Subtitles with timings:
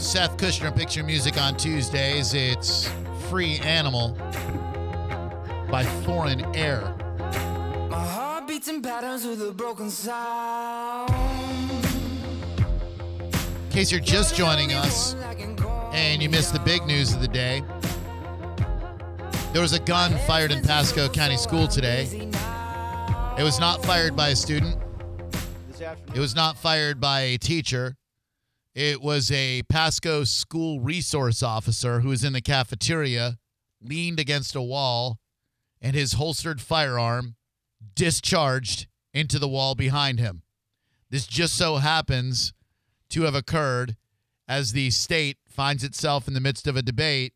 [0.00, 2.32] Seth Kushner Picture Music on Tuesdays.
[2.32, 2.90] It's
[3.28, 4.16] Free Animal
[5.70, 6.94] by Foreign Air.
[7.90, 11.10] My heart beats in patterns with a broken sound.
[13.34, 15.14] In case you're just joining us
[15.92, 17.62] and you missed the big news of the day,
[19.52, 22.08] there was a gun fired in Pasco County School today.
[23.38, 24.78] It was not fired by a student.
[26.14, 27.96] It was not fired by a teacher.
[28.74, 33.38] It was a Pasco school resource officer who was in the cafeteria,
[33.82, 35.18] leaned against a wall,
[35.80, 37.36] and his holstered firearm
[37.94, 40.42] discharged into the wall behind him.
[41.10, 42.52] This just so happens
[43.10, 43.96] to have occurred
[44.46, 47.34] as the state finds itself in the midst of a debate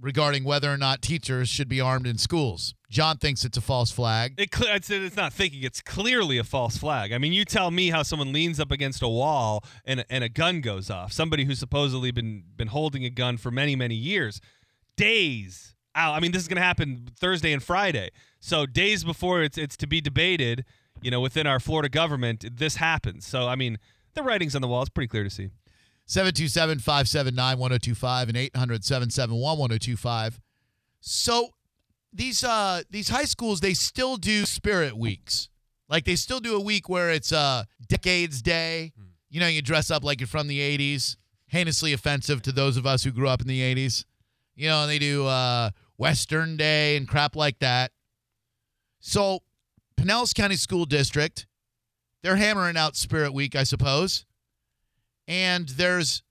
[0.00, 2.74] regarding whether or not teachers should be armed in schools.
[2.88, 4.34] John thinks it's a false flag.
[4.36, 7.12] It, I'd it's not thinking; it's clearly a false flag.
[7.12, 10.28] I mean, you tell me how someone leans up against a wall and and a
[10.28, 11.12] gun goes off.
[11.12, 14.40] Somebody who's supposedly been been holding a gun for many many years,
[14.96, 16.14] days out.
[16.14, 18.10] I mean, this is going to happen Thursday and Friday.
[18.40, 20.64] So days before it's it's to be debated,
[21.00, 23.26] you know, within our Florida government, this happens.
[23.26, 23.78] So I mean,
[24.14, 24.82] the writing's on the wall.
[24.82, 25.50] It's pretty clear to see.
[26.10, 30.40] 727 579 1025 and 800 771 1025.
[30.98, 31.50] So
[32.12, 35.48] these uh these high schools they still do spirit weeks.
[35.88, 38.92] Like they still do a week where it's uh decades day.
[39.28, 41.16] You know, you dress up like you're from the 80s.
[41.52, 44.04] Heinously offensive to those of us who grew up in the 80s.
[44.56, 47.92] You know, they do uh Western Day and crap like that.
[48.98, 49.44] So
[49.96, 51.46] Pinellas County School District,
[52.24, 54.26] they're hammering out Spirit Week, I suppose
[55.30, 56.22] and there's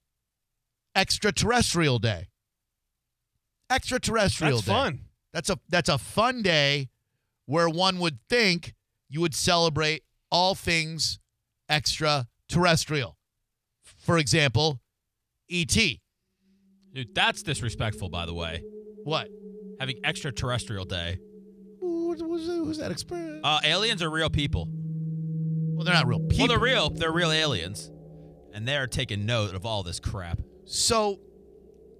[0.93, 2.27] extraterrestrial day.
[3.71, 4.71] Extraterrestrial That's day.
[4.73, 4.99] fun.
[5.33, 6.89] That's a that's a fun day
[7.45, 8.73] where one would think
[9.09, 11.19] you would celebrate all things
[11.69, 13.17] extraterrestrial.
[13.97, 14.81] For example,
[15.49, 15.75] ET.
[16.93, 18.63] Dude, that's disrespectful, by the way.
[19.03, 19.29] What?
[19.79, 21.19] Having extraterrestrial day.
[21.79, 23.41] Who was, was that experience?
[23.43, 24.67] Uh, aliens are real people.
[25.75, 26.39] well, they're not real people.
[26.39, 26.89] Well, they're real.
[26.89, 27.91] They're real aliens,
[28.53, 30.39] and they're taking note of all this crap.
[30.65, 31.19] So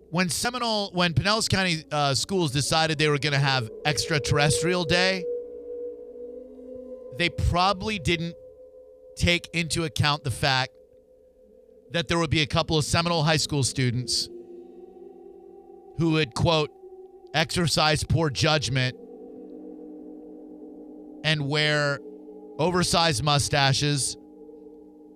[0.10, 5.24] when Seminole, when Pinellas County uh, schools decided they were going to have extraterrestrial day,
[7.18, 8.36] they probably didn't
[9.16, 10.72] take into account the fact
[11.92, 14.30] that there would be a couple of Seminole High School students
[15.98, 16.70] who would, quote,
[17.34, 18.96] exercise poor judgment
[21.24, 22.00] and wear
[22.58, 24.18] oversized mustaches,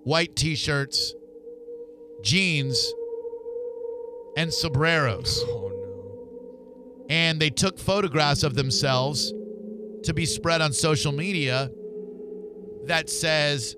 [0.02, 1.14] white t shirts,
[2.24, 2.92] jeans,
[4.36, 5.44] and sombreros.
[5.48, 7.06] Oh no.
[7.10, 9.32] And they took photographs of themselves
[10.04, 11.70] to be spread on social media
[12.86, 13.76] that says,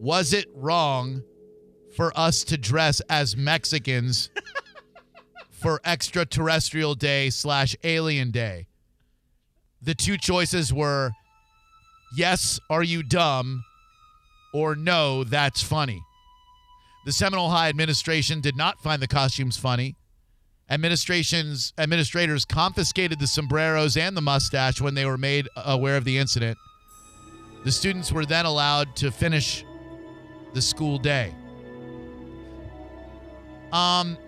[0.00, 1.22] Was it wrong
[1.96, 4.30] for us to dress as Mexicans
[5.50, 8.68] for extraterrestrial day slash alien day?
[9.82, 11.10] The two choices were
[12.16, 13.64] yes, are you dumb?
[14.54, 16.00] Or no, that's funny.
[17.06, 19.94] The Seminole High administration did not find the costumes funny.
[20.68, 26.18] Administration's administrators confiscated the sombreros and the mustache when they were made aware of the
[26.18, 26.58] incident.
[27.62, 29.64] The students were then allowed to finish
[30.52, 31.32] the school day.
[33.72, 34.18] Um,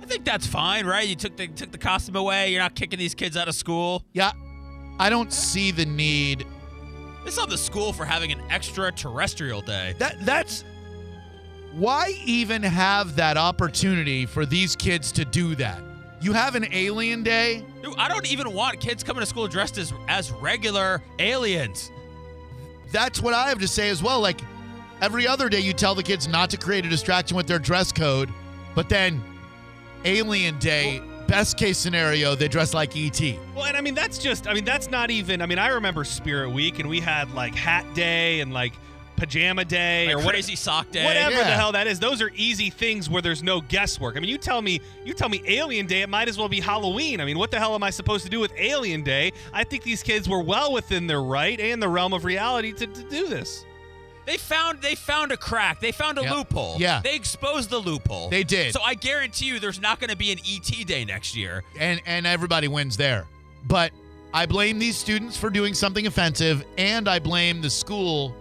[0.00, 1.06] I think that's fine, right?
[1.06, 2.52] You took the took the costume away.
[2.52, 4.02] You're not kicking these kids out of school.
[4.14, 4.32] yeah,
[4.98, 6.46] I don't see the need.
[7.26, 9.94] It's on the school for having an extraterrestrial day.
[9.98, 10.64] That that's
[11.72, 15.82] why even have that opportunity for these kids to do that.
[16.20, 17.64] You have an alien day.
[17.82, 21.90] Dude, I don't even want kids coming to school dressed as as regular aliens.
[22.92, 24.20] that's what I have to say as well.
[24.20, 24.40] Like
[25.00, 27.92] every other day, you tell the kids not to create a distraction with their dress
[27.92, 28.28] code,
[28.74, 29.22] but then
[30.04, 33.20] Alien Day, best case scenario, they dress like ET.
[33.54, 36.04] Well, and I mean that's just I mean that's not even I mean I remember
[36.04, 38.72] Spirit Week and we had like hat day and like
[39.20, 41.04] pajama day Like or what- crazy sock day.
[41.04, 41.44] Whatever Yeah.
[41.44, 44.16] the hell that is, those are easy things where there's no guesswork.
[44.16, 46.58] I mean, you tell me, you tell me Alien Day, it might as well be
[46.60, 47.20] Halloween.
[47.20, 49.32] I mean, what the hell am I supposed to do with Alien Day?
[49.52, 52.86] I think these kids were well within their right and the realm of reality to,
[52.86, 53.64] to do this.
[54.26, 55.80] They found they found a crack.
[55.80, 56.34] They found a Yeah.
[56.34, 56.76] loophole.
[56.78, 57.00] Yeah.
[57.02, 58.28] They exposed the loophole.
[58.30, 58.72] They did.
[58.72, 61.62] So I guarantee you there's not going to be an ET day next year.
[61.78, 63.26] And and everybody wins there.
[63.66, 63.92] But
[64.32, 68.32] I blame these students for doing something offensive, and I blame the school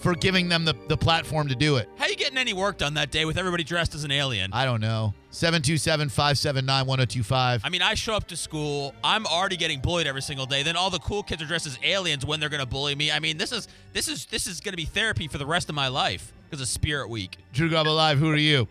[0.00, 1.88] for giving them the, the platform to do it.
[1.96, 4.50] How you getting any work done that day with everybody dressed as an alien?
[4.52, 5.14] I don't know.
[5.30, 7.60] 727 579 1025.
[7.64, 8.94] I mean, I show up to school.
[9.04, 10.62] I'm already getting bullied every single day.
[10.62, 13.12] Then all the cool kids are dressed as aliens when they're going to bully me.
[13.12, 15.68] I mean, this is this is this is going to be therapy for the rest
[15.68, 16.32] of my life.
[16.48, 17.36] because of Spirit Week.
[17.52, 18.66] Drew Garabo Live, who are you?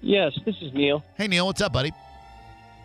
[0.00, 1.04] Yes, this is Neil.
[1.16, 1.92] Hey, Neil, what's up, buddy?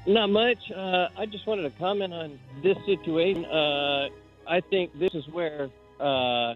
[0.05, 0.71] Not much.
[0.71, 3.45] Uh, I just wanted to comment on this situation.
[3.45, 4.09] Uh,
[4.47, 5.69] I think this is where
[5.99, 6.53] uh,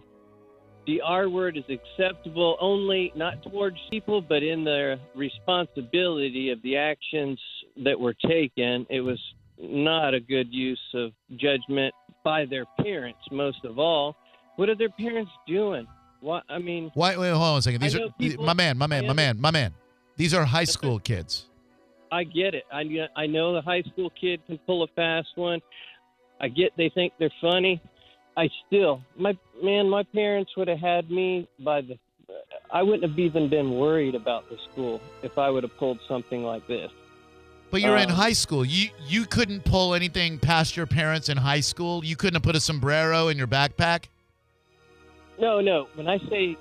[0.86, 6.78] the R word is acceptable only not towards people, but in the responsibility of the
[6.78, 7.40] actions
[7.84, 8.86] that were taken.
[8.90, 9.20] It was
[9.62, 11.94] not a good use of judgment
[12.24, 14.16] by their parents, most of all.
[14.56, 15.88] What are their parents doing?
[16.22, 17.82] What I mean, Why, wait, hold on a second.
[17.82, 19.74] These are people- my man, my man, my man, my man.
[20.18, 21.46] These are high school kids.
[22.12, 22.66] I get it.
[22.72, 25.62] I I know the high school kid can pull a fast one.
[26.42, 27.82] I get they think they're funny.
[28.40, 31.98] I still, my man, my parents would have had me by the.
[32.72, 36.44] I wouldn't have even been worried about the school if I would have pulled something
[36.44, 36.90] like this.
[37.70, 38.64] But you're in Um, high school.
[38.64, 42.06] You you couldn't pull anything past your parents in high school.
[42.06, 44.06] You couldn't have put a sombrero in your backpack.
[45.38, 45.90] No, no.
[45.96, 46.56] When I say,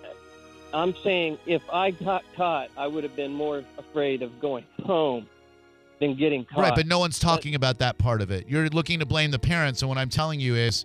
[0.75, 5.28] I'm saying if I got caught, I would have been more afraid of going home
[6.00, 6.60] than getting caught.
[6.60, 8.48] Right, but no one's talking about that part of it.
[8.48, 10.84] You're looking to blame the parents, and what I'm telling you is,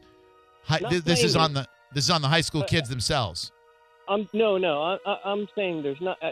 [0.64, 3.52] hi, th- this is on the this is on the high school But- kids themselves.
[4.10, 4.82] I'm no, no.
[4.82, 6.32] I, I, I'm saying there's not uh,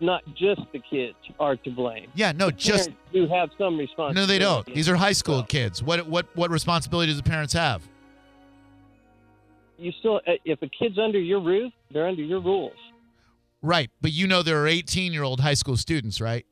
[0.00, 2.08] not just the kids are to blame.
[2.14, 4.20] Yeah, no, just do have some responsibility.
[4.20, 4.64] no, they don't.
[4.66, 5.82] These are high school kids.
[5.82, 7.82] What what what responsibility does the parents have?
[9.76, 12.76] You still, uh, if a kid's under your roof, they're under your rules.
[13.62, 16.46] Right, but you know there are 18 year old high school students, right?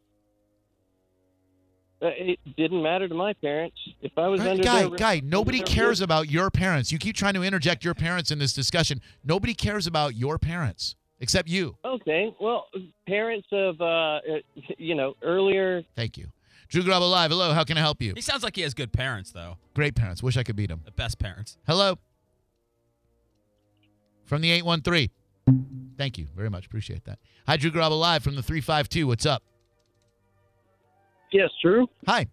[2.01, 3.77] Uh, It didn't matter to my parents.
[4.03, 6.93] If I was Right, under guy, their guy, nobody their cares roof, about your parents.
[6.93, 9.01] You keep trying to interject your parents in this discussion.
[9.25, 11.77] Nobody cares about your parents except you.
[11.85, 12.67] Okay, well,
[13.07, 14.21] parents of, uh, uh,
[14.77, 15.83] you know, earlier.
[15.97, 16.29] Thank you.
[16.69, 17.31] Drew Garabo Live.
[17.31, 18.13] Hello, how can I help you?
[18.15, 19.57] He sounds like he has good parents, though.
[19.75, 20.23] Great parents.
[20.23, 20.83] Wish I could beat him.
[20.85, 21.57] The best parents.
[21.67, 21.99] Hello.
[24.27, 25.09] From the 813.
[25.97, 26.67] Thank you very much.
[26.67, 27.19] Appreciate that.
[27.47, 29.07] Hi, Drew Garabo Live from the 352.
[29.07, 29.43] What's up?
[31.33, 31.87] Yes, Drew.
[32.07, 32.27] Hi.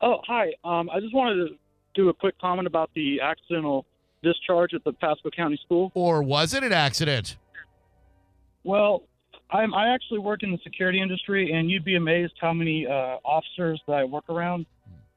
[0.00, 0.52] Oh, hi.
[0.64, 1.54] Um, I just wanted to
[1.94, 3.84] do a quick comment about the accidental
[4.22, 5.90] discharge at the Pasco County School.
[5.94, 7.36] Or was it an accident?
[8.64, 9.02] Well,
[9.50, 13.16] I'm, I actually work in the security industry, and you'd be amazed how many uh,
[13.24, 14.66] officers that I work around.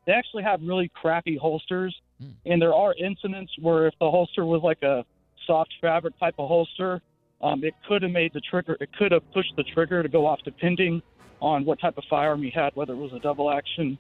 [0.06, 2.30] They actually have really crappy holsters, Hmm.
[2.46, 5.04] and there are incidents where if the holster was like a
[5.48, 7.02] soft fabric type of holster,
[7.42, 8.78] um, it could have made the trigger.
[8.80, 11.02] It could have pushed the trigger to go off, depending
[11.42, 13.98] on what type of firearm you had, whether it was a double action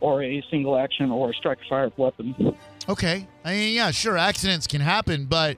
[0.00, 2.56] or a single action or a strike fire weapon.
[2.88, 3.26] Okay.
[3.44, 5.56] I mean, yeah, sure, accidents can happen, but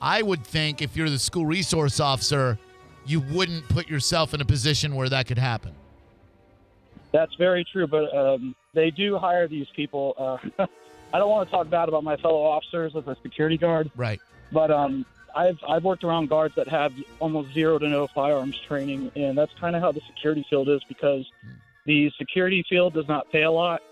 [0.00, 2.58] I would think if you're the school resource officer,
[3.06, 5.72] you wouldn't put yourself in a position where that could happen.
[7.12, 10.14] That's very true, but um, they do hire these people.
[10.58, 10.66] Uh,
[11.14, 14.20] I don't want to talk bad about my fellow officers as a security guard, Right.
[14.52, 15.06] but um,
[15.36, 19.52] I've I've worked around guards that have almost zero to no firearms training, and that's
[19.60, 21.24] kind of how the security field is because
[21.84, 23.82] the security field does not pay a lot.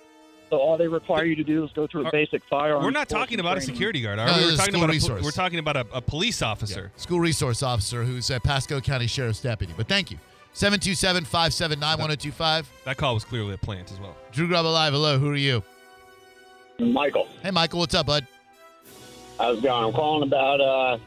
[0.51, 2.85] So all they require you to do is go through a basic firearms.
[2.85, 4.39] We're not talking and about a security guard, are No, we?
[4.41, 5.23] this We're is talking school about a, resource.
[5.25, 6.93] we're talking about a, a police officer.
[6.97, 9.73] School resource officer who's a Pasco County Sheriff's deputy.
[9.77, 10.19] But thank you.
[10.53, 12.71] 727 579 1025.
[12.85, 14.15] That call was clearly a plant as well.
[14.33, 14.93] Drew Garabo Live.
[14.93, 15.19] Hello.
[15.19, 15.63] Who are you?
[16.79, 17.81] Michael, Hey, Michael.
[17.81, 18.27] What's up, bud?
[19.39, 19.87] how's it going?
[19.87, 20.99] I'm calling about, uh,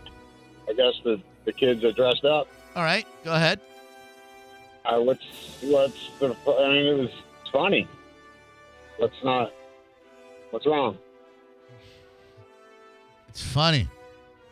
[0.70, 2.48] I guess the, the kids are dressed up.
[2.76, 3.06] All right.
[3.24, 3.60] Go ahead.
[4.86, 5.24] Uh, what's
[5.62, 6.28] what's the?
[6.28, 7.10] I mean, it was
[7.42, 7.88] it's funny.
[9.00, 9.52] Let's not.
[10.52, 10.98] What's wrong?
[13.30, 13.88] It's funny.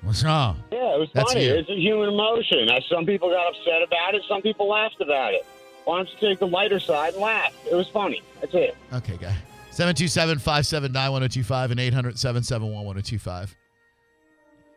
[0.02, 0.62] What's wrong?
[0.72, 1.46] Yeah, it was That's funny.
[1.46, 1.54] you.
[1.56, 2.70] It's a human emotion.
[2.70, 4.22] Uh, Some people got upset about it.
[4.28, 5.46] Some people laughed about it.
[5.86, 7.54] Why don't you take the lighter side and laugh?
[7.70, 8.22] It was funny.
[8.42, 8.76] That's it.
[8.94, 9.36] Okay, guy.
[9.72, 13.56] 727 579 1025 and 800 771 1025.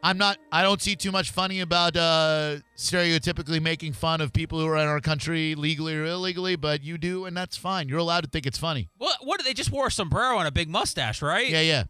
[0.03, 4.61] I'm not, I don't see too much funny about uh, stereotypically making fun of people
[4.61, 7.89] who are in our country legally or illegally, but you do, and that's fine.
[7.89, 8.89] You're allowed to think it's funny.
[8.97, 9.17] What?
[9.23, 9.43] What?
[9.45, 11.49] They just wore a sombrero and a big mustache, right?
[11.49, 11.85] Yeah, yeah.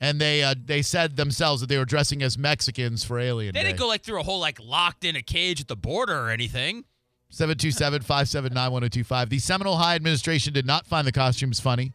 [0.00, 3.62] And they uh, they said themselves that they were dressing as Mexicans for Alien They
[3.62, 6.30] didn't go like through a whole like locked in a cage at the border or
[6.30, 6.84] anything.
[7.28, 9.28] 727 579 1025.
[9.28, 11.92] The Seminole High administration did not find the costumes funny.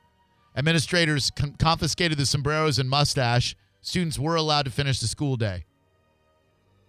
[0.56, 3.56] Administrators con- confiscated the sombreros and mustache.
[3.86, 5.64] Students were allowed to finish the school day.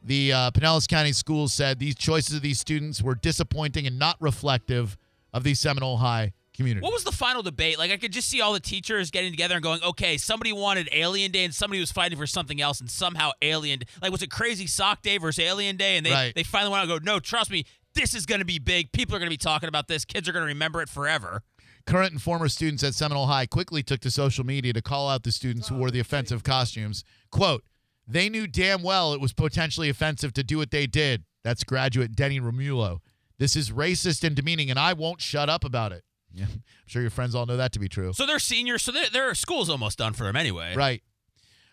[0.02, 4.16] The uh, Pinellas County Schools said these choices of these students were disappointing and not
[4.18, 4.96] reflective
[5.34, 6.82] of the Seminole High community.
[6.82, 7.78] What was the final debate?
[7.78, 10.88] Like I could just see all the teachers getting together and going, "Okay, somebody wanted
[10.90, 14.30] Alien Day and somebody was fighting for something else, and somehow Alien like was it
[14.30, 16.34] Crazy Sock Day versus Alien Day?" And they Right.
[16.34, 18.90] they finally want to go, "No, trust me, this is going to be big.
[18.92, 20.06] People are going to be talking about this.
[20.06, 21.42] Kids are going to remember it forever."
[21.86, 25.22] Current and former students at Seminole High quickly took to social media to call out
[25.22, 27.04] the students who wore the offensive costumes.
[27.30, 27.62] Quote,
[28.08, 31.24] they knew damn well it was potentially offensive to do what they did.
[31.44, 32.98] That's graduate Denny Romulo.
[33.38, 36.02] This is racist and demeaning, and I won't shut up about it.
[36.32, 38.12] Yeah, I'm sure your friends all know that to be true.
[38.12, 40.74] So they're seniors, so their their school's almost done for them anyway.
[40.74, 41.02] Right.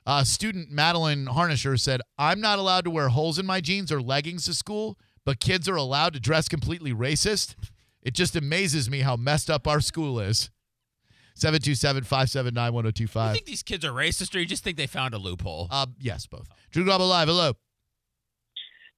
[0.06, 4.02] Uh, student Madeline Harnisher said, I'm not allowed to wear holes in my jeans or
[4.02, 7.56] leggings to school, but kids are allowed to dress completely racist.
[8.04, 10.50] It just amazes me how messed up our school is.
[11.40, 13.28] 727-579-1025.
[13.28, 15.68] You think these kids are racist, or you just think they found a loophole?
[15.72, 16.48] Uh, yes, both.
[16.72, 17.54] Drew Garabo Live, hello.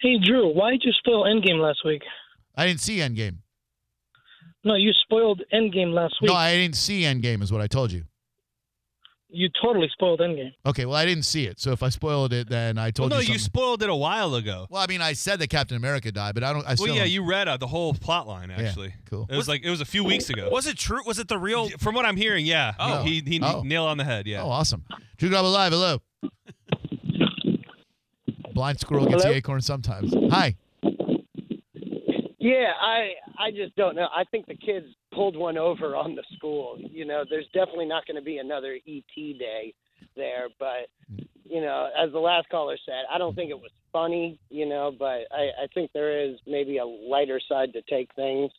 [0.01, 2.01] Hey, Drew, why did you spoil Endgame last week?
[2.55, 3.37] I didn't see Endgame.
[4.63, 6.29] No, you spoiled Endgame last week.
[6.29, 8.03] No, I didn't see Endgame, is what I told you.
[9.37, 10.53] You totally spoiled Endgame.
[10.65, 11.59] Okay, well, I didn't see it.
[11.59, 13.89] So if I spoiled it, then I Well, told no, you No, you spoiled it
[13.89, 14.65] a while ago.
[14.69, 16.65] well, I mean, I said that Captain America died, but I don't.
[16.65, 18.93] I still Well, yeah, don't- you read uh, the whole plot line actually.
[19.09, 19.27] cool.
[19.29, 20.47] It was like it was a few weeks ago.
[20.49, 21.01] Was it true?
[21.05, 21.67] Was it the real?
[21.79, 22.75] From what I'm hearing, yeah.
[22.79, 23.03] Oh.
[23.03, 23.61] he he, he Oh.
[23.63, 24.25] nailed on the head.
[24.25, 24.41] Yeah.
[24.43, 24.85] Oh, awesome.
[25.17, 25.73] Drew Garabo live.
[25.73, 25.99] hello.
[28.53, 29.33] Blind squirrel gets Hello?
[29.33, 30.13] the acorn sometimes.
[30.31, 30.55] Hi.
[32.39, 34.07] Yeah, I I just don't know.
[34.15, 36.77] I think the kids pulled one over on the school.
[36.79, 39.73] You know, there's definitely not going to be another ET day
[40.15, 40.89] there, but
[41.47, 44.39] you know, as the last caller said, I don't think it was funny.
[44.49, 48.51] You know, but I I think there is maybe a lighter side to take things,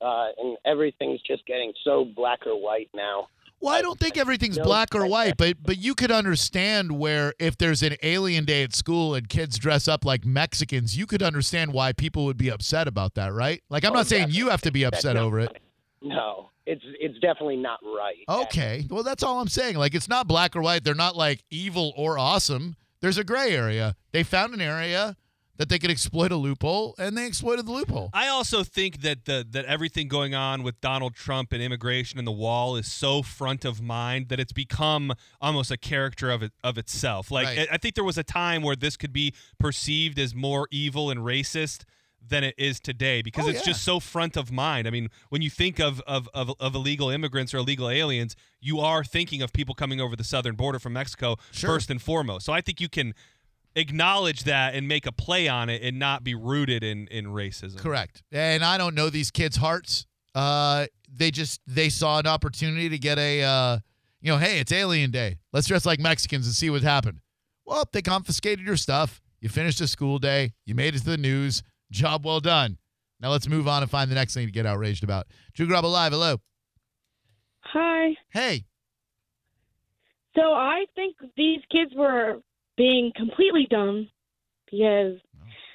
[0.00, 3.28] uh, and everything's just getting so black or white now.
[3.60, 7.56] Well, I don't think everything's black or white, but but you could understand where if
[7.56, 11.72] there's an alien day at school and kids dress up like Mexicans, you could understand
[11.72, 13.62] why people would be upset about that, right?
[13.70, 15.56] Like I'm Oh, not saying you have to be upset over it.
[16.04, 18.24] No, it's it's definitely not right.
[18.28, 18.86] Okay.
[18.90, 19.76] Well, that's all I'm saying.
[19.76, 20.84] Like it's not black or white.
[20.84, 22.76] They're not like evil or awesome.
[23.00, 23.96] There's a gray area.
[24.12, 25.16] They found an area
[25.56, 28.10] that they could exploit a loophole and they exploited the loophole.
[28.12, 32.26] I also think that the that everything going on with Donald Trump and immigration and
[32.26, 36.52] the wall is so front of mind that it's become almost a character of it
[36.62, 37.30] of itself.
[37.30, 37.68] Like Right.
[37.70, 41.10] I I think there was a time where this could be perceived as more evil
[41.10, 41.84] and racist
[42.26, 43.72] than it is today because Oh, it's yeah.
[43.72, 44.86] just so front of mind.
[44.86, 48.80] I mean, when you think of, of of of illegal immigrants or illegal aliens, you
[48.80, 51.70] are thinking of people coming over the southern border from Mexico Sure.
[51.70, 52.46] first and foremost.
[52.46, 53.14] So I think you can
[53.76, 57.78] acknowledge that and make a play on it and not be rooted in in racism.
[57.78, 58.22] Correct.
[58.32, 60.06] And I don't know these kids' hearts.
[60.34, 63.78] Uh, they just they saw an opportunity to get a, uh,
[64.20, 65.38] you know, hey, it's Alien Day.
[65.52, 67.20] Let's dress like Mexicans and see what happened.
[67.64, 69.20] Well, they confiscated your stuff.
[69.40, 70.54] You finished a school day.
[70.66, 71.62] You made it to the news.
[71.90, 72.78] Job well done.
[73.20, 75.26] Now let's move on and find the next thing to get outraged about.
[75.54, 76.36] Drew Garabo Live, hello.
[77.62, 78.14] Hi.
[78.32, 78.64] Hey,
[80.36, 82.40] So I think these kids were
[82.76, 84.08] being completely dumb
[84.66, 85.18] because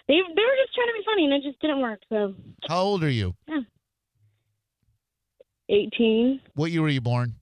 [0.07, 1.99] they they were just trying to be funny and it just didn't work.
[2.09, 2.35] So
[2.67, 3.35] how old are you?
[3.47, 3.61] Yeah.
[5.69, 7.35] 18, What year were you born?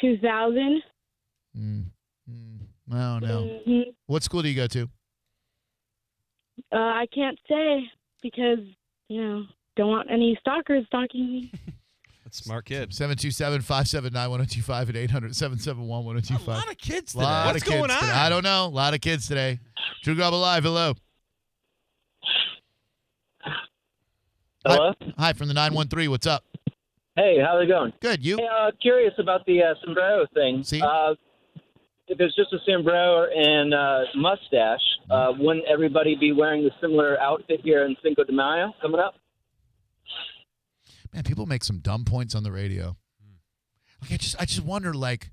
[0.00, 0.82] 2000.
[1.56, 1.84] Mm,
[2.30, 2.58] mm,
[2.92, 3.60] I don't know.
[3.66, 3.94] Mhm.
[4.06, 4.88] What school do you go to?
[6.72, 7.90] Uh, I can't say
[8.22, 8.58] because
[9.08, 9.44] you know
[9.76, 11.52] don't want any stalkers stalking me.
[12.30, 12.94] Smart kid.
[12.94, 17.24] 727 579 1025 at 800 771 A lot of kids today.
[17.24, 18.10] lot What's of kids going today.
[18.10, 18.16] on?
[18.16, 18.64] I don't know.
[18.64, 19.60] A lot of kids today.
[20.02, 20.94] Drew Garabo Live, hello.
[24.64, 24.92] Hello.
[25.18, 26.10] Hi, from the 913.
[26.10, 26.44] What's up?
[27.16, 27.92] Hey, how's it going?
[28.00, 28.24] Good.
[28.24, 28.36] You?
[28.38, 30.62] Hey, uh, curious about the uh, sombrero thing.
[30.62, 30.80] See?
[30.80, 31.14] Uh,
[32.12, 37.18] if it's just a sombrero and uh, mustache, uh, wouldn't everybody be wearing the similar
[37.20, 39.14] outfit here in Cinco de Mayo coming up?
[41.12, 42.96] Man, people make some dumb points on the radio.
[44.00, 45.30] Like I just I just wonder like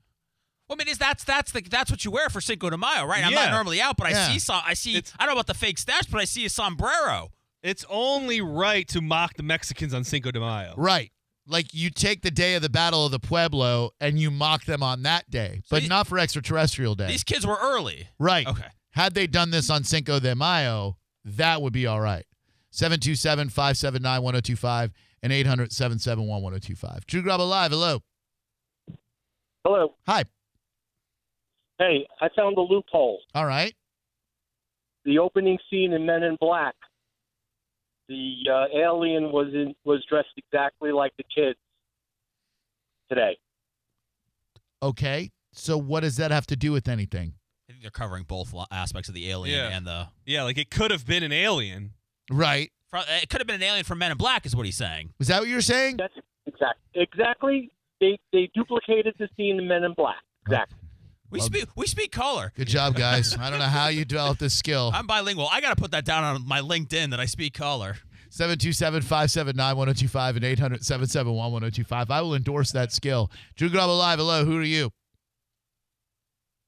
[0.67, 3.05] Well, I mean, is that's that's the that's what you wear for Cinco de Mayo,
[3.05, 3.23] right?
[3.25, 4.61] I'm not normally out, but I see some.
[4.65, 4.95] I see.
[4.97, 7.29] It's- I don't know about the fake stash, but I see a sombrero.
[7.63, 10.73] It's only right to mock the Mexicans on Cinco de Mayo.
[10.77, 11.11] right.
[11.49, 14.83] Like you take the day of the Battle of the Pueblo and you mock them
[14.83, 17.07] on that day, but you- not for extraterrestrial day.
[17.07, 18.07] These kids were early.
[18.19, 18.47] right.
[18.47, 18.67] Okay.
[18.91, 22.25] Had they done this on Cinco de Mayo, that would be all right.
[22.71, 24.91] 727 579 1025
[25.23, 27.05] and 800 771 1025.
[27.07, 28.01] Drew Garabo Live, hello.
[29.65, 29.95] Hello.
[30.07, 30.23] Hi.
[31.77, 33.19] Hey, I found a loophole.
[33.33, 33.73] All right.
[35.05, 36.75] The opening scene in Men in Black.
[38.09, 41.57] The uh, alien was in was dressed exactly like the kids
[43.07, 43.37] today.
[44.83, 45.31] Okay.
[45.53, 47.33] So what does that have to do with anything?
[47.67, 49.77] I think they're covering both aspects of the alien Yeah.
[49.77, 50.07] and the.
[50.25, 51.91] Yeah, like it could have been an alien.
[52.31, 52.71] Right.
[52.93, 55.13] It could have been an alien from Men in Black, is what he's saying.
[55.19, 55.97] Was that what you're saying?
[55.97, 56.13] That's
[56.47, 57.71] exact exactly.
[58.01, 60.17] They they duplicated the scene in Men in Black.
[60.47, 60.77] Exactly.
[61.31, 61.65] We Well- speak.
[61.75, 62.51] We speak color.
[62.55, 63.37] Good job, guys.
[63.37, 64.91] I don't know how you developed this skill.
[64.95, 65.47] I'm bilingual.
[65.51, 67.97] I got to put that down on my LinkedIn that I speak color.
[68.31, 72.11] 727 579 1025 and 800 771 1025.
[72.11, 73.31] I will endorse that skill.
[73.55, 74.45] Drew Garabo Live, hello.
[74.45, 74.91] Who are you?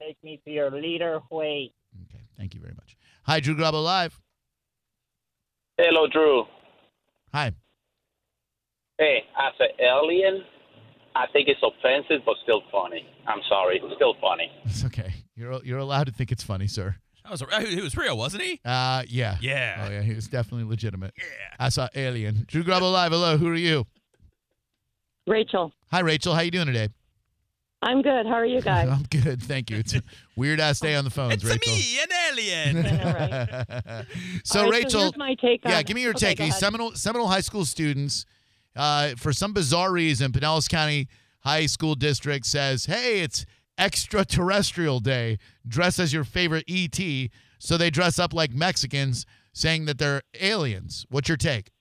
[0.01, 1.73] Take me to your leader, Wait.
[2.09, 2.23] Okay.
[2.37, 2.97] Thank you very much.
[3.23, 4.19] Hi, Drew Garabo Live.
[5.77, 6.45] Hello, Drew.
[7.33, 7.51] Hi.
[8.97, 10.43] Hey, as an alien,
[11.15, 13.05] I think it's offensive, but still funny.
[13.27, 14.49] I'm sorry, it's still funny.
[14.65, 15.13] It's okay.
[15.35, 16.95] You're you're allowed to think it's funny, sir.
[17.23, 18.59] That was a, he was real, wasn't he?
[18.65, 19.37] Uh, yeah.
[19.41, 19.85] Yeah.
[19.87, 21.13] Oh yeah, he was definitely legitimate.
[21.17, 21.23] Yeah.
[21.59, 22.45] I saw Alien.
[22.47, 23.11] Drew Garabo live.
[23.11, 23.37] Hello.
[23.37, 23.85] Who are you?
[25.27, 25.71] Rachel.
[25.91, 26.33] Hi, Rachel.
[26.33, 26.89] How you doing today?
[27.83, 28.25] I'm good.
[28.25, 28.89] How are you guys?
[28.91, 29.77] I'm good, thank you.
[29.77, 30.01] It's a
[30.35, 31.73] weird ass day on the phones, It's Rachel.
[31.73, 34.05] me, an alien.
[34.43, 36.37] so All right, Rachel, here's my take yeah, give me your Okay, take.
[36.37, 36.59] go These ahead.
[36.59, 38.25] Seminole Seminole High School students,
[38.75, 41.07] uh, for some bizarre reason, Pinellas County
[41.39, 43.45] High School District says, "Hey, it's
[43.77, 45.37] Extraterrestrial Day.
[45.67, 51.05] Dress as your favorite ET." So they dress up like Mexicans, saying that they're aliens.
[51.09, 51.71] What's your take?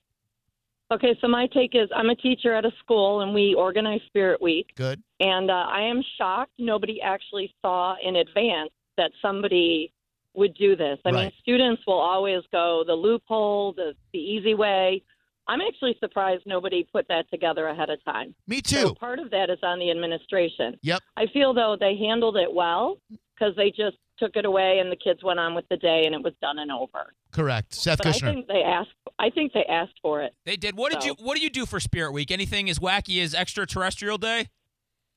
[0.92, 4.42] Okay, so my take is I'm a teacher at a school and we organize Spirit
[4.42, 4.66] Week.
[4.74, 5.00] Good.
[5.20, 9.92] And uh, I am shocked nobody actually saw in advance that somebody
[10.34, 10.98] would do this.
[11.04, 15.02] I mean, students will always go the loophole, the, the easy way.
[15.48, 18.34] I'm actually surprised nobody put that together ahead of time.
[18.46, 18.94] Me So too.
[18.94, 20.76] part of that is on the administration.
[20.82, 21.00] Yep.
[21.16, 24.96] I feel though they handled it well because they just took it away and the
[24.96, 27.14] kids went on with the day and it was done and over.
[27.32, 27.74] Correct.
[27.74, 28.90] Seth but I think they asked.
[29.18, 30.34] I think they asked for it.
[30.44, 30.76] They did.
[30.76, 32.30] What did you What do you do for Spirit Week?
[32.30, 34.48] Anything as wacky as Extraterrestrial Day?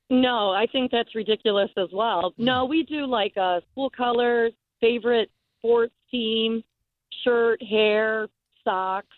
[0.09, 2.33] No, I think that's ridiculous as well.
[2.37, 6.63] No, we do like uh, school colors, favorite sports team,
[7.23, 8.27] shirt, hair,
[8.63, 9.15] socks,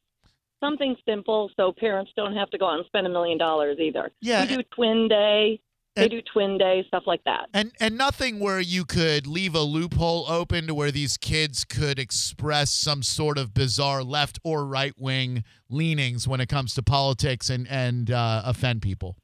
[0.59, 4.11] something simple so parents don't have to go out and spend a million dollars either.
[4.21, 5.59] Yeah, we do twin day.
[5.95, 7.47] They do twin day stuff like that.
[7.53, 11.99] And and nothing where you could leave a loophole open to where these kids could
[11.99, 17.49] express some sort of bizarre left or right wing leanings when it comes to politics
[17.49, 19.15] and and uh, offend people.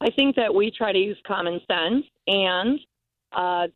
[0.00, 2.80] I think that we try to use common sense, and
[3.32, 3.66] uh,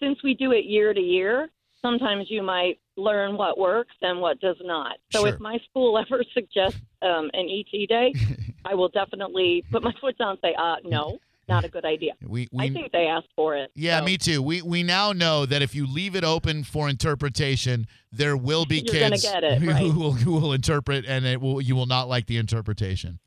[0.00, 1.50] since we do it year to year,
[1.82, 4.96] sometimes you might learn what works and what does not.
[5.10, 5.28] So Sure.
[5.28, 8.12] if my school ever suggests um, an ET day,
[8.64, 12.14] I will definitely put my foot down and say, uh, no, not a good idea.
[12.26, 13.70] We, I think they asked for it.
[13.76, 14.42] yeah, me too.
[14.42, 18.78] We we now know that if you leave it open for interpretation, there will be
[18.80, 19.86] You're kids it, who, right.
[19.86, 23.20] who will who will interpret, and it will you will not like the interpretation.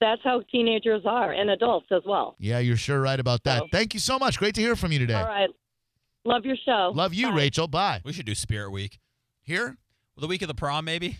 [0.00, 2.34] That's how teenagers are, and adults as well.
[2.38, 3.64] Yeah, you're sure right about that.
[3.70, 4.38] Thank you so much.
[4.38, 5.12] Great to hear from you today.
[5.12, 5.50] All right.
[6.24, 6.92] Love your show.
[6.94, 7.36] Love you, Bye.
[7.36, 7.66] Rachel.
[7.68, 8.00] Bye.
[8.04, 8.98] We should do Spirit Week
[9.42, 9.76] here.
[10.16, 11.16] the week of the prom, maybe.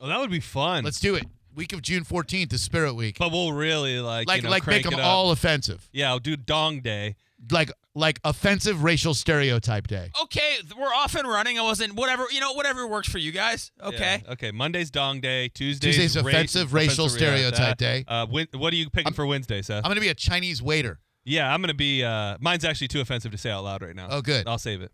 [0.00, 0.82] Oh, that would be fun.
[0.84, 1.24] Let's do it.
[1.54, 3.16] Week of June 14th is Spirit Week.
[3.18, 5.06] But we'll really like Like you know, like make crank them it up.
[5.06, 5.88] all offensive.
[5.92, 7.16] Yeah, I'll do Dong Day.
[7.50, 10.10] Like like offensive racial stereotype day.
[10.22, 11.58] Okay, we're off and running.
[11.58, 12.52] I wasn't whatever you know.
[12.52, 13.72] Whatever works for you guys.
[13.82, 14.22] Okay.
[14.26, 14.50] Yeah, Okay.
[14.52, 15.48] Monday's Dong Day.
[15.48, 18.04] Tuesday's, Tuesday's offensive racial offensive, stereotype day.
[18.06, 19.84] Uh, Wed- what are you picking for Wednesday, Seth?
[19.84, 20.98] I'm gonna be a Chinese waiter.
[21.24, 22.02] Yeah, I'm gonna be.
[22.04, 24.08] Uh, mine's actually too offensive to say out loud right now.
[24.10, 24.46] Oh, good.
[24.46, 24.92] I'll save it.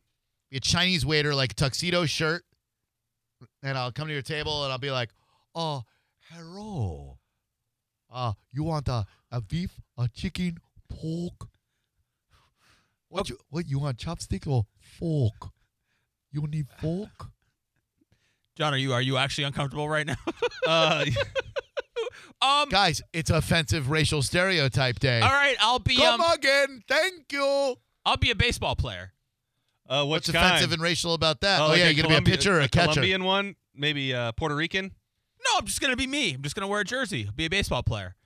[0.51, 2.45] Be a Chinese waiter, like tuxedo shirt,
[3.63, 5.11] and I'll come to your table and I'll be like,
[5.55, 5.83] "Oh,
[6.31, 7.19] hello.
[8.11, 10.59] Uh, you want a, a beef, a chicken,
[10.89, 11.49] pork?
[13.09, 13.99] What you what you want?
[13.99, 15.51] Chopstick or fork?
[16.33, 17.31] You need fork?
[18.57, 20.17] John, are you are you actually uncomfortable right now?
[20.67, 21.05] Uh,
[22.43, 25.21] um, Guys, it's offensive racial stereotype day.
[25.21, 26.83] all right, I'll be Come um, again.
[26.89, 27.77] Thank you.
[28.05, 29.13] I'll be a baseball player.
[29.89, 31.61] Uh, What's what offensive and racial about that?
[31.61, 32.95] Oh, like yeah, you're gonna be a pitcher or a catcher.
[32.95, 34.87] Colombian one, maybe uh, Puerto Rican.
[34.87, 36.35] No, I'm just gonna be me.
[36.35, 37.31] I'm just gonna wear a jersey.
[37.37, 38.17] Be a baseball player.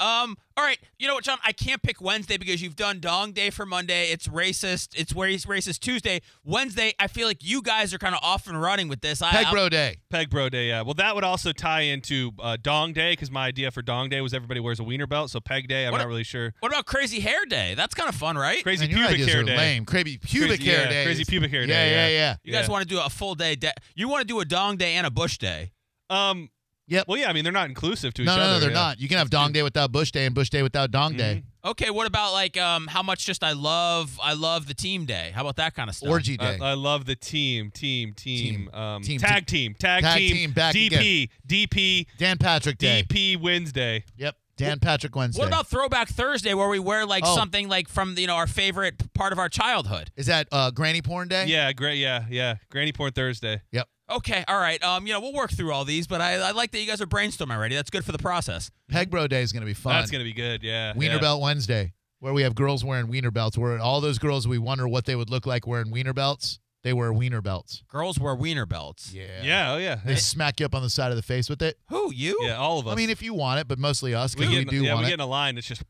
[0.00, 0.36] Um.
[0.56, 0.78] All right.
[0.98, 1.38] You know what, John?
[1.44, 4.10] I can't pick Wednesday because you've done Dong Day for Monday.
[4.10, 4.88] It's racist.
[4.96, 6.20] It's where he's racist Tuesday.
[6.44, 6.92] Wednesday.
[6.98, 9.22] I feel like you guys are kind of off and running with this.
[9.22, 9.96] I, Peg I'm- Bro Day.
[10.10, 10.82] Peg Bro Day, yeah.
[10.82, 14.20] Well, that would also tie into uh, Dong Day because my idea for Dong Day
[14.20, 15.30] was everybody wears a wiener belt.
[15.30, 16.54] So Peg Day, I'm What not a- really sure.
[16.60, 17.74] What about Crazy Hair Day?
[17.74, 18.62] That's kind of fun, right?
[18.62, 19.56] Crazy Man, your pubic ideas hair are day.
[19.56, 19.84] lame.
[19.84, 21.04] Crazy pubic Crazy- hair yeah, day.
[21.04, 22.14] crazy pubic hair yeah, day, Yeah, yeah.
[22.16, 23.54] yeah, You guys want to do a full day?
[23.56, 25.72] De- you want to do a Dong Day and a Bush Day?
[26.10, 26.50] Um.
[26.86, 27.06] Yep.
[27.08, 27.28] Well, yeah.
[27.30, 28.42] I mean, they're not inclusive to each No, other.
[28.42, 28.74] no, no, they're yeah.
[28.74, 29.00] not.
[29.00, 31.42] You can have Dong Day without Bush Day and Bush Day without Dong Day.
[31.64, 31.88] Okay.
[31.90, 35.32] What about like um how much just I love I love the team day?
[35.34, 36.10] How about that kind of stuff?
[36.10, 36.58] Orgy I, Day.
[36.62, 38.70] I love the team, team, team, Team.
[38.74, 39.18] um, Team.
[39.18, 43.02] tag team, tag, Tag team, team, back DP, DP, Dan Patrick Day.
[43.08, 44.04] DP Wednesday.
[44.18, 44.36] Yep.
[44.56, 45.40] Dan Patrick Wednesday.
[45.40, 47.34] What about Throwback Thursday where we wear like Oh.
[47.34, 50.10] something like from you know our favorite part of our childhood?
[50.16, 51.46] Is that uh, Granny Porn Day?
[51.46, 51.98] Yeah, great.
[51.98, 52.56] Yeah, yeah.
[52.70, 53.62] Granny Porn Thursday.
[53.72, 53.88] Yep.
[54.10, 54.82] Okay, all right.
[54.84, 57.00] Um, you know we'll work through all these, but I, I like that you guys
[57.00, 57.74] are brainstorming already.
[57.74, 58.70] That's good for the process.
[58.90, 59.94] Peg Bro Day is going to be fun.
[59.94, 60.62] That's gonna be good.
[60.62, 60.92] Yeah.
[60.94, 61.20] Wiener yeah.
[61.20, 63.56] Belt Wednesday, where we have girls wearing wiener belts.
[63.56, 66.60] Where all those girls we wonder what they would look like wearing wiener belts.
[66.84, 67.82] They wear wiener belts.
[67.88, 69.12] Girls wear wiener belts.
[69.12, 69.24] Yeah.
[69.42, 69.72] Yeah.
[69.72, 70.00] Oh yeah.
[70.04, 71.78] They smack you up on the side of the face with it.
[71.88, 72.38] Who you?
[72.42, 72.56] Yeah.
[72.56, 72.92] All of us.
[72.92, 74.92] I mean, if you want it, but mostly us we because we, get, do yeah,
[74.94, 75.10] want we it.
[75.12, 75.56] get in a line.
[75.58, 75.82] It's just.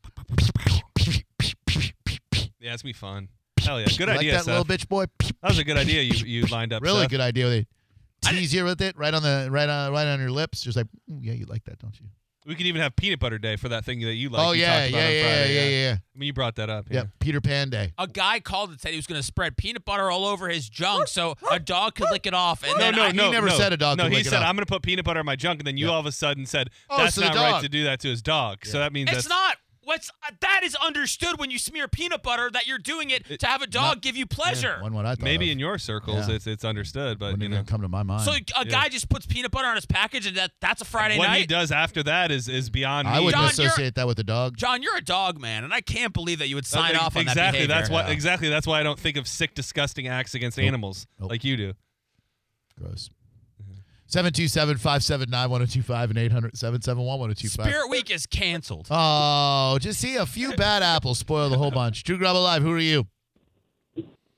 [2.59, 3.27] Yeah, it's gonna be fun.
[3.59, 4.47] Hell yeah, good You like idea, that Seth.
[4.47, 5.05] little bitch boy?
[5.19, 6.81] That was a good idea you you lined up.
[6.81, 7.11] Really Seth.
[7.11, 7.49] good idea.
[7.49, 7.65] They
[8.21, 10.61] tease you with it right on the right on right on your lips.
[10.61, 12.07] Just like, "Ooh, yeah, you like that, don't you?
[12.45, 14.47] We could even have peanut butter day for that thing that you like.
[14.47, 15.93] oh you yeah, talked yeah, about on yeah, Friday, yeah, yeah, yeah.
[15.93, 16.85] I mean, you brought that up.
[16.89, 16.95] Yeah.
[16.97, 17.93] Yep, Peter Pan Day.
[17.97, 20.69] A guy called and said he was going to spread peanut butter all over his
[20.69, 22.63] junk so a dog could lick it off.
[22.63, 23.25] And No, then no, I, no.
[23.25, 23.57] He never no.
[23.57, 24.49] said a dog No, could he lick it said off.
[24.49, 25.93] I'm going to put peanut butter in my junk, and then you Yeah.
[25.93, 28.21] all of a sudden said Oh, that's so not right to do that to his
[28.21, 28.65] dog.
[28.65, 29.57] So that means It's that's not.
[29.85, 33.45] What's uh, that is understood when you smear peanut butter that you're doing it, to
[33.45, 34.79] have a dog not- give you pleasure.
[34.81, 35.53] One what I thought maybe of.
[35.53, 36.35] in your circles Yeah.
[36.35, 38.23] it's it's understood, but Wouldn't you know come to my mind.
[38.23, 41.17] So a guy just puts peanut butter on his package and that that's a Friday
[41.17, 41.31] what night.
[41.33, 43.25] What he does after that is is beyond I me.
[43.25, 44.57] wouldn't John, associate that with a dog.
[44.57, 47.15] John, you're a dog man, and I can't believe that you would sign Uh, off
[47.15, 47.41] on exactly.
[47.43, 47.67] that behavior.
[47.75, 48.11] That's why Yeah.
[48.13, 50.65] exactly that's why I don't think of sick, disgusting acts against Nope.
[50.67, 51.29] animals Nope.
[51.29, 51.73] like you do.
[52.79, 53.09] Gross.
[54.15, 57.65] 727 579 1025 and 800 771 1025.
[57.65, 58.87] Spirit Week is canceled.
[58.89, 62.01] Oh, just see a few bad apples spoil the whole bunch.
[62.05, 63.07] Drew Garabo Live, who are you?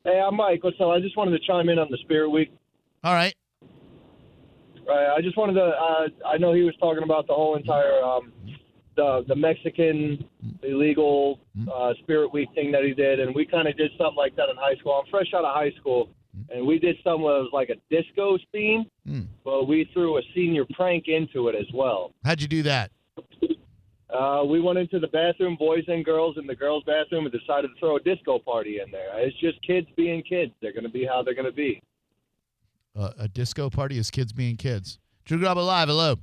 [0.03, 0.63] Hey, I'm Mike.
[0.63, 0.87] What's up?
[0.87, 2.51] I just wanted to chime in on the Spirit Week.
[3.03, 3.35] All right.
[4.87, 5.15] Right.
[5.15, 5.65] I just wanted to.
[5.65, 8.33] Uh, I know he was talking about the whole entire um,
[8.95, 10.25] the the Mexican
[10.63, 11.39] illegal
[11.71, 14.49] uh, Spirit Week thing that he did, and we kind of did something like that
[14.49, 14.93] in high school.
[14.93, 16.09] I'm fresh out of high school,
[16.49, 19.27] and we did something that was like a disco theme, Mm.
[19.43, 22.13] but we threw a senior prank into it as well.
[22.23, 22.91] How'd you do that?
[24.09, 27.67] Uh, we went into the bathroom, boys and girls, in the girls' bathroom, and decided
[27.73, 29.09] to throw a disco party in there.
[29.19, 30.53] It's just kids being kids.
[30.61, 31.81] They're going to be how they're going to be.
[32.97, 34.97] Uh, a disco party is kids being kids.
[35.25, 36.15] Drew Garabo Live, hello.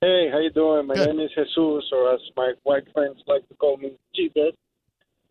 [0.00, 0.86] Hey, how you doing?
[0.86, 1.08] My Good.
[1.14, 1.56] name is Jesus,
[1.92, 4.52] or as my white friends like to call me, Jesus.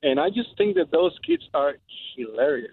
[0.03, 1.73] And I just think that those kids are
[2.15, 2.71] hilarious.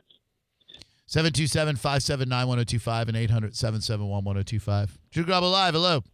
[1.11, 4.99] 727 579 1025 and 800 771 1025.
[5.11, 6.05] Drew Garabo Live, hello.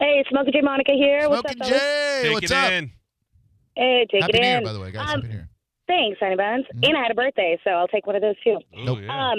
[0.00, 1.28] Hey, it's Smoking J Monica here.
[1.28, 1.82] What's Smoking up, fellas?
[1.82, 2.72] Jay, Take what's it up?
[2.72, 2.90] in.
[3.76, 4.64] Hey, take Happy it New Year, in.
[4.64, 5.02] by the way, guys.
[5.02, 5.48] Um, Happy New Year.
[5.86, 6.64] Thanks, Honey Buns.
[6.64, 6.84] Mm-hmm.
[6.84, 8.56] And I had a birthday, so I'll take one of those too.
[8.88, 9.30] Oh, yeah.
[9.32, 9.38] Um,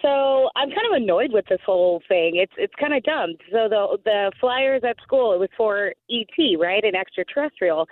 [0.00, 2.36] so I'm kind of annoyed with this whole thing.
[2.36, 3.34] It's it's kind of dumb.
[3.50, 7.88] So the the flyers at school it was for ET, right, an extraterrestrial.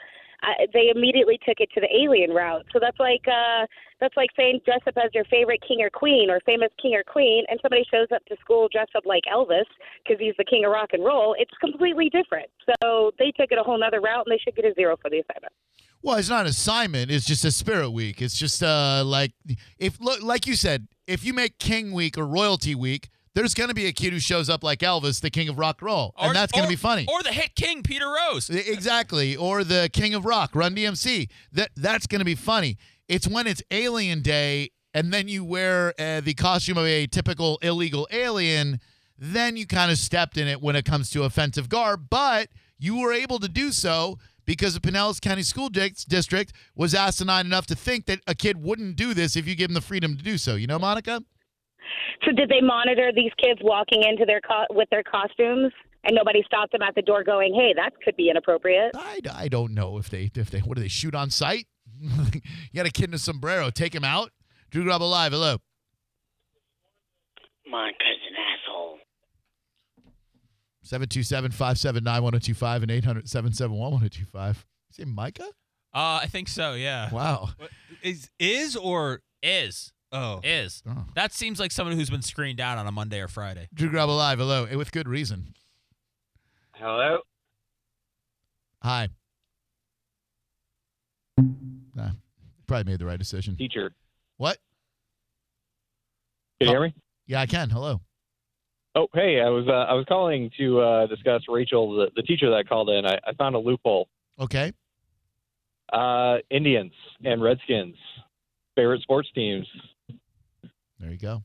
[0.72, 2.66] They immediately took it to the alien route.
[2.72, 3.66] So that's like uh,
[4.01, 7.03] that's like saying dress up as your favorite king or queen or famous king or
[7.03, 9.64] queen, and somebody shows up to school dressed up like Elvis
[10.03, 11.35] because he's the king of rock and roll.
[11.38, 12.49] It's completely different.
[12.83, 15.11] So they took it a whole nother route, and they should get a zero for
[15.11, 15.53] the assignment.
[16.03, 17.11] Well, it's not an assignment.
[17.11, 18.22] It's just a spirit week.
[18.22, 19.33] It's just uh like
[19.79, 23.75] if like you said, if you make King Week or Royalty Week, there's going to
[23.75, 26.29] be a kid who shows up like Elvis, the king of rock and roll, Or-
[26.29, 27.07] and that's going to be funny.
[27.07, 28.49] Or the hit king Peter Rose.
[28.49, 31.29] Exactly, or the king of rock, Run DMC.
[31.53, 32.79] That that's going to be funny.
[33.09, 37.59] It's when it's Alien Day, and then you wear uh, the costume of a typical
[37.61, 38.81] illegal alien.
[39.18, 42.99] Then you kind of stepped in it when it comes to offensive garb, but you
[42.99, 47.75] were able to do so because the Pinellas County School District was asinine enough to
[47.75, 50.38] think that a kid wouldn't do this if you give him the freedom to do
[50.38, 50.55] so.
[50.55, 51.22] You know, Monica?
[52.25, 55.72] So did they monitor these kids walking into their co- with their costumes,
[56.05, 59.49] and nobody stopped them at the door going, "Hey, that could be inappropriate." I, I
[59.49, 61.66] don't know if they if they what do they shoot on sight?
[62.01, 62.40] you
[62.75, 64.31] got a kid in a sombrero, take him out.
[64.70, 65.59] Drew Garabo live, hello.
[67.68, 68.99] Monica's an asshole.
[70.85, 72.90] 727-579-1025 and
[73.25, 74.64] 800-771-1025.
[74.90, 75.51] Say Micah?
[75.92, 76.75] Uh, I think so.
[76.75, 77.11] Yeah.
[77.11, 77.51] Wow.
[78.03, 81.05] Is is or Is oh is Oh.
[81.14, 83.69] that seems like someone who's been screened out on a Monday or Friday.
[83.75, 84.64] Drew Garabo live, hello.
[84.64, 85.55] And with good reason.
[86.73, 87.19] Hello.
[88.83, 89.09] Hi.
[91.95, 92.11] Nah,
[92.66, 93.57] probably made the right decision.
[93.57, 93.92] Teacher.
[94.37, 94.59] What?
[96.61, 96.95] Can you hear me?
[97.27, 97.71] Yeah, I can.
[97.71, 98.01] Hello.
[98.95, 102.49] Oh, hey, I was uh, I was calling to uh, discuss Rachel, the, the teacher
[102.49, 103.05] that I called in.
[103.05, 104.09] I, I found a loophole.
[104.40, 104.73] Okay.
[105.92, 106.92] Uh, Indians
[107.25, 107.97] and Redskins,
[108.75, 109.66] favorite sports teams.
[111.07, 111.45] There you go.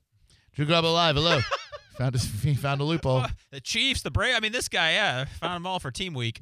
[0.56, 1.40] Drew Garabo live, hello.
[2.00, 3.26] found a, he found a loophole.
[3.52, 4.36] The Chiefs, the Braves.
[4.36, 4.94] I mean, this guy.
[4.94, 6.42] Yeah, found them all for Team Week.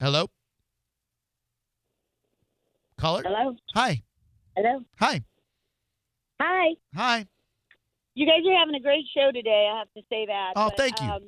[0.00, 0.28] Hello?
[2.98, 3.22] Caller?
[3.24, 3.54] Hello.
[3.76, 4.02] Hi.
[4.56, 4.80] Hello.
[4.98, 5.22] Hi.
[6.40, 6.70] Hi.
[6.96, 7.26] Hi.
[8.16, 9.70] You guys are having a great show today.
[9.72, 10.54] I have to say that.
[10.56, 11.06] Oh, But, thank you.
[11.06, 11.22] Um,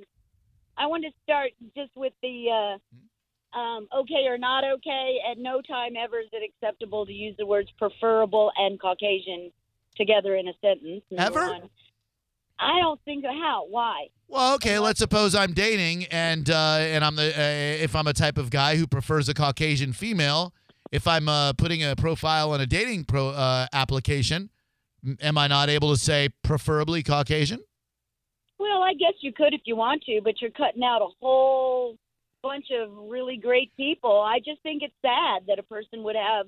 [0.77, 2.79] I want to start just with the
[3.55, 5.19] uh, um, okay or not okay.
[5.31, 9.53] At no time ever is it acceptable to use the words preferable and Caucasian
[9.97, 11.03] together in a sentence.
[11.17, 11.47] Ever?
[11.47, 11.71] one.
[12.59, 13.67] I don't think how.
[13.69, 14.09] Why?
[14.29, 14.79] Well, okay.
[14.79, 18.51] Let's suppose I'm dating, and uh, and I'm the uh, if I'm a type of
[18.51, 20.53] guy who prefers a Caucasian female.
[20.93, 24.51] If I'm uh, putting a profile on a dating pro uh, application,
[25.07, 27.61] m- am I not able to say preferably Caucasian?
[28.59, 31.97] Well, I guess you could if you want to, but you're cutting out a whole
[32.43, 34.21] bunch of really great people.
[34.21, 36.47] I just think it's sad that a person would have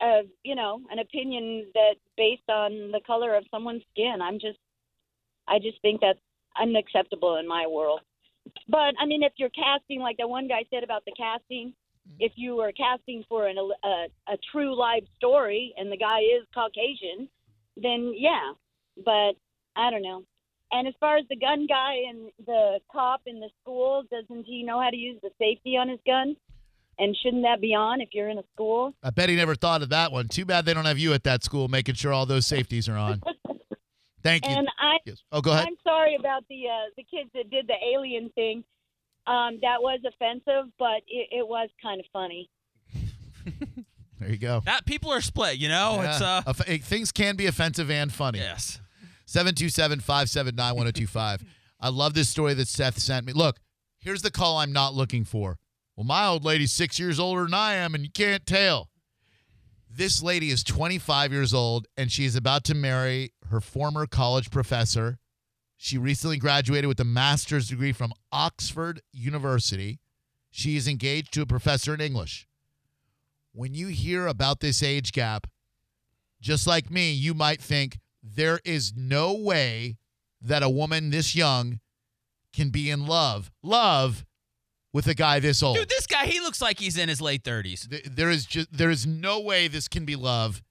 [0.00, 4.18] a you know an opinion that based on the color of someone's skin.
[4.22, 4.58] I'm just
[5.48, 6.18] I just think that's
[6.60, 8.00] unacceptable in my world.
[8.68, 12.16] But I mean, if you're casting like that one guy said about the casting, mm-hmm.
[12.20, 16.46] if you are casting for an, a a true live story and the guy is
[16.54, 17.28] Caucasian,
[17.76, 18.52] then yeah.
[19.04, 19.34] But
[19.76, 20.24] I don't know.
[20.72, 24.62] And as far as the gun guy and the cop in the school, doesn't he
[24.62, 26.36] know how to use the safety on his gun?
[27.00, 28.92] And shouldn't that be on if you're in a school?
[29.02, 30.28] I bet he never thought of that one.
[30.28, 32.96] Too bad they don't have you at that school making sure all those safeties are
[32.96, 33.22] on.
[34.22, 34.54] Thank you.
[34.54, 35.22] And I, Yes.
[35.32, 35.66] Oh, go ahead.
[35.66, 38.62] I'm sorry about the uh, the kids that did the alien thing.
[39.26, 42.50] Um, that was offensive, but it, it was kind of funny.
[44.20, 44.60] There you go.
[44.66, 46.02] That people are split, you know.
[46.02, 46.42] It's Yeah.
[46.44, 48.38] uh, Off- things can be offensive and funny.
[48.40, 48.78] Yes.
[49.26, 51.42] 727-579-1025.
[51.80, 53.32] I love this story that Seth sent me.
[53.32, 53.58] Look,
[53.98, 55.56] here's the call I'm not looking for.
[56.00, 58.88] Well, my old lady's six years older than I am, and you can't tell.
[59.86, 64.50] This lady is 25 years old, and she is about to marry her former college
[64.50, 65.18] professor.
[65.76, 70.00] She recently graduated with a master's degree from Oxford University.
[70.50, 72.48] She is engaged to a professor in English.
[73.52, 75.48] When you hear about this age gap,
[76.40, 79.98] just like me, you might think there is no way
[80.40, 81.78] that a woman this young
[82.54, 84.24] can be in love, love
[84.92, 85.76] with a guy this old.
[85.76, 87.88] dude, this guy he looks like he's in his late 30s.
[87.88, 90.62] Th- There is just there is no way this can be love,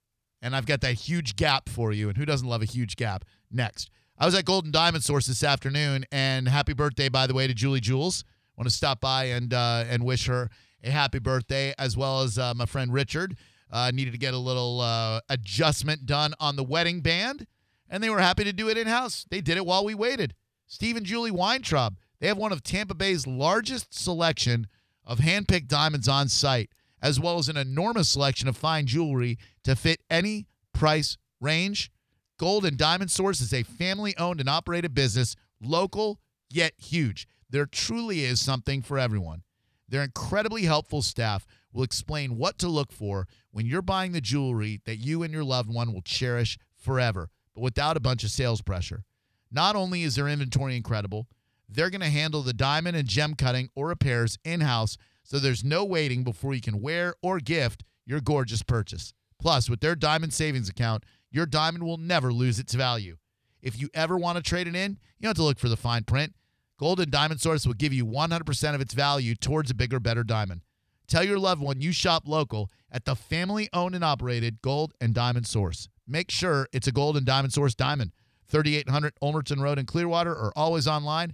[0.41, 2.09] and I've got that huge gap for you.
[2.09, 3.25] And who doesn't love a huge gap?
[3.51, 7.33] Next, I was at Gold and Diamond Source this afternoon, and happy birthday, by the
[7.33, 8.23] way, to Julie Jules.
[8.57, 10.49] Want to stop by and uh, and wish her
[10.83, 13.37] a happy birthday, as well as uh, my friend Richard.
[13.71, 17.45] Uh, needed to get a little uh, adjustment done on the wedding band,
[17.87, 19.25] and they were happy to do it in house.
[19.29, 20.33] They did it while we waited.
[20.65, 21.95] Steve and Julie Weintraub.
[22.19, 24.67] They have one of Tampa Bay's largest selection
[25.05, 26.69] of hand-picked diamonds on site,
[27.01, 31.91] as well as an enormous selection of fine jewelry to fit any price range.
[32.37, 37.27] Gold and Diamond Source is a family-owned and operated business, local yet huge.
[37.49, 39.43] There truly is something for everyone.
[39.87, 44.81] Their incredibly helpful staff will explain what to look for when you're buying the jewelry
[44.85, 48.61] that you and your loved one will cherish forever, but without a bunch of sales
[48.61, 49.03] pressure.
[49.51, 51.27] Not only is their inventory incredible,
[51.69, 55.63] they're going to handle the diamond and gem cutting or repairs in house, so there's
[55.63, 59.13] no waiting before you can wear or gift your gorgeous purchase.
[59.39, 63.17] Plus, with their diamond savings account, your diamond will never lose its value.
[63.61, 66.03] If you ever want to trade it in, you have to look for the fine
[66.03, 66.33] print.
[66.79, 70.23] Gold and Diamond Source will give you 100% of its value towards a bigger, better
[70.23, 70.61] diamond.
[71.07, 75.13] Tell your loved one you shop local at the family owned and operated Gold and
[75.13, 75.89] Diamond Source.
[76.07, 78.13] Make sure it's a Gold and Diamond Source diamond.
[78.47, 81.33] 3800 Ulmerton Road in Clearwater or always online